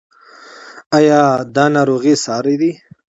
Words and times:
ایا 0.97 1.21
دا 1.55 1.65
ناروغي 1.75 2.13
ساری 2.25 2.55
ده؟ 2.61 2.71